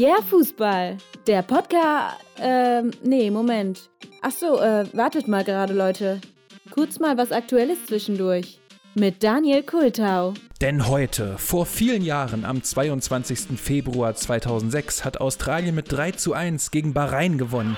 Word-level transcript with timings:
Yeah, 0.00 0.22
Fußball. 0.22 0.96
Der 1.26 1.42
Podcast. 1.42 2.16
Ähm, 2.38 2.90
nee, 3.02 3.30
Moment. 3.30 3.90
Ach 4.22 4.30
so, 4.30 4.58
äh, 4.58 4.86
wartet 4.94 5.28
mal 5.28 5.44
gerade, 5.44 5.74
Leute. 5.74 6.22
Kurz 6.70 6.98
mal 6.98 7.18
was 7.18 7.32
Aktuelles 7.32 7.84
zwischendurch. 7.84 8.60
Mit 8.94 9.22
Daniel 9.22 9.62
Kultau. 9.62 10.32
Denn 10.62 10.88
heute, 10.88 11.36
vor 11.36 11.66
vielen 11.66 12.00
Jahren, 12.00 12.46
am 12.46 12.62
22. 12.62 13.60
Februar 13.60 14.14
2006, 14.14 15.04
hat 15.04 15.20
Australien 15.20 15.74
mit 15.74 15.92
3 15.92 16.12
zu 16.12 16.32
1 16.32 16.70
gegen 16.70 16.94
Bahrain 16.94 17.36
gewonnen. 17.36 17.76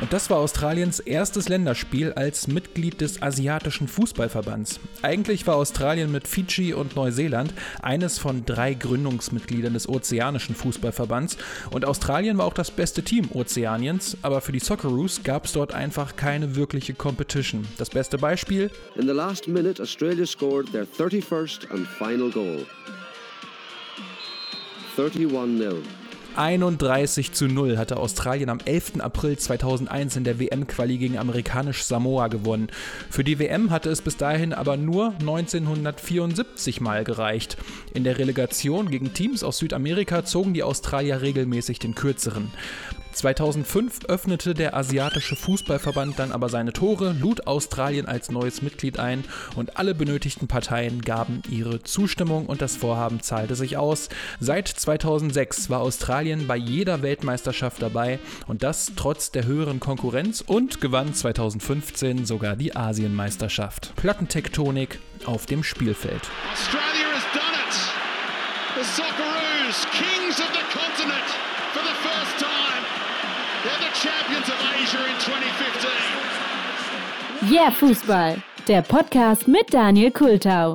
Und 0.00 0.12
das 0.12 0.28
war 0.28 0.38
Australiens 0.38 1.00
erstes 1.00 1.48
Länderspiel 1.48 2.12
als 2.12 2.48
Mitglied 2.48 3.00
des 3.00 3.22
Asiatischen 3.22 3.88
Fußballverbands. 3.88 4.78
Eigentlich 5.00 5.46
war 5.46 5.56
Australien 5.56 6.12
mit 6.12 6.28
Fidschi 6.28 6.74
und 6.74 6.96
Neuseeland 6.96 7.54
eines 7.82 8.18
von 8.18 8.44
drei 8.44 8.74
Gründungsmitgliedern 8.74 9.72
des 9.72 9.88
Ozeanischen 9.88 10.54
Fußballverbands 10.54 11.38
und 11.70 11.86
Australien 11.86 12.36
war 12.36 12.44
auch 12.44 12.52
das 12.52 12.70
beste 12.70 13.02
Team 13.02 13.30
Ozeaniens, 13.32 14.18
aber 14.20 14.42
für 14.42 14.52
die 14.52 14.60
Socceroos 14.60 15.22
gab 15.24 15.46
es 15.46 15.52
dort 15.52 15.72
einfach 15.72 16.16
keine 16.16 16.56
wirkliche 16.56 16.92
Competition. 16.92 17.66
Das 17.78 17.88
beste 17.88 18.18
Beispiel? 18.18 18.70
In 18.96 19.06
the 19.06 19.14
last 19.14 19.48
minute 19.48 19.82
Australia 19.82 20.26
scored 20.26 20.70
their 20.72 20.86
31st 20.86 21.70
and 21.70 21.86
final 21.86 22.30
goal. 22.30 22.66
31-0. 24.96 26.05
31 26.38 27.32
zu 27.32 27.46
0 27.46 27.78
hatte 27.78 27.96
Australien 27.96 28.50
am 28.50 28.58
11. 28.64 29.00
April 29.00 29.38
2001 29.38 30.16
in 30.16 30.24
der 30.24 30.38
WM-Quali 30.38 30.98
gegen 30.98 31.18
amerikanisch 31.18 31.84
Samoa 31.84 32.28
gewonnen. 32.28 32.68
Für 33.10 33.24
die 33.24 33.38
WM 33.38 33.70
hatte 33.70 33.90
es 33.90 34.02
bis 34.02 34.16
dahin 34.16 34.52
aber 34.52 34.76
nur 34.76 35.14
1974 35.20 36.80
Mal 36.80 37.04
gereicht. 37.04 37.56
In 37.94 38.04
der 38.04 38.18
Relegation 38.18 38.90
gegen 38.90 39.14
Teams 39.14 39.42
aus 39.42 39.58
Südamerika 39.58 40.24
zogen 40.24 40.54
die 40.54 40.62
Australier 40.62 41.22
regelmäßig 41.22 41.78
den 41.78 41.94
kürzeren. 41.94 42.50
2005 43.16 44.04
öffnete 44.08 44.52
der 44.52 44.76
Asiatische 44.76 45.36
Fußballverband 45.36 46.18
dann 46.18 46.32
aber 46.32 46.48
seine 46.48 46.72
Tore, 46.72 47.16
lud 47.18 47.46
Australien 47.46 48.06
als 48.06 48.30
neues 48.30 48.60
Mitglied 48.60 48.98
ein 48.98 49.24
und 49.54 49.78
alle 49.78 49.94
benötigten 49.94 50.48
Parteien 50.48 51.00
gaben 51.00 51.42
ihre 51.48 51.82
Zustimmung 51.82 52.46
und 52.46 52.60
das 52.60 52.76
Vorhaben 52.76 53.20
zahlte 53.20 53.54
sich 53.54 53.76
aus. 53.76 54.10
Seit 54.38 54.68
2006 54.68 55.70
war 55.70 55.80
Australien 55.80 56.46
bei 56.46 56.56
jeder 56.56 57.02
Weltmeisterschaft 57.02 57.80
dabei 57.80 58.18
und 58.46 58.62
das 58.62 58.92
trotz 58.96 59.30
der 59.30 59.46
höheren 59.46 59.80
Konkurrenz 59.80 60.42
und 60.46 60.80
gewann 60.80 61.14
2015 61.14 62.26
sogar 62.26 62.54
die 62.54 62.76
Asienmeisterschaft. 62.76 63.94
Plattentektonik 63.96 64.98
auf 65.24 65.46
dem 65.46 65.64
Spielfeld. 65.64 66.22
Australia 66.52 67.06
has 67.14 67.24
done 67.32 67.56
it. 67.66 67.76
The 68.76 68.84
Socceroos, 68.84 69.85
Yeah, 77.50 77.70
Fußball. 77.70 78.36
Der 78.68 78.82
Podcast 78.82 79.46
mit 79.48 79.72
Daniel 79.72 80.10
Kultau. 80.10 80.74